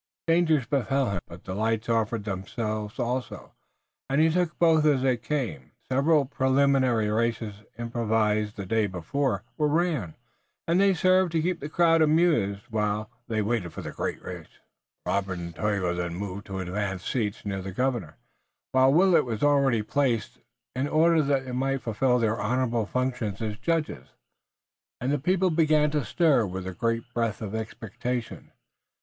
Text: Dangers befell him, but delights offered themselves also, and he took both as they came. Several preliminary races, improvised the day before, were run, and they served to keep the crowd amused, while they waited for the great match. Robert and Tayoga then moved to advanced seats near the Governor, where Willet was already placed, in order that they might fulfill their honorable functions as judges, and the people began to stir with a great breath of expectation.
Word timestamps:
Dangers 0.25 0.65
befell 0.65 1.11
him, 1.11 1.21
but 1.27 1.43
delights 1.43 1.87
offered 1.87 2.23
themselves 2.23 2.97
also, 2.97 3.53
and 4.09 4.19
he 4.19 4.31
took 4.31 4.57
both 4.57 4.83
as 4.83 5.03
they 5.03 5.15
came. 5.15 5.73
Several 5.91 6.25
preliminary 6.25 7.07
races, 7.11 7.61
improvised 7.77 8.55
the 8.55 8.65
day 8.65 8.87
before, 8.87 9.43
were 9.59 9.67
run, 9.67 10.15
and 10.67 10.81
they 10.81 10.95
served 10.95 11.33
to 11.33 11.41
keep 11.43 11.59
the 11.59 11.69
crowd 11.69 12.01
amused, 12.01 12.63
while 12.71 13.11
they 13.27 13.43
waited 13.43 13.73
for 13.73 13.83
the 13.83 13.91
great 13.91 14.23
match. 14.23 14.49
Robert 15.05 15.37
and 15.37 15.55
Tayoga 15.55 15.93
then 15.93 16.15
moved 16.15 16.47
to 16.47 16.57
advanced 16.57 17.07
seats 17.07 17.45
near 17.45 17.61
the 17.61 17.71
Governor, 17.71 18.17
where 18.71 18.89
Willet 18.89 19.23
was 19.23 19.43
already 19.43 19.83
placed, 19.83 20.39
in 20.75 20.87
order 20.87 21.21
that 21.21 21.45
they 21.45 21.51
might 21.51 21.83
fulfill 21.83 22.17
their 22.17 22.41
honorable 22.41 22.87
functions 22.87 23.39
as 23.39 23.59
judges, 23.59 24.07
and 24.99 25.11
the 25.11 25.19
people 25.19 25.51
began 25.51 25.91
to 25.91 26.03
stir 26.03 26.43
with 26.47 26.65
a 26.65 26.73
great 26.73 27.03
breath 27.13 27.39
of 27.39 27.53
expectation. 27.53 28.51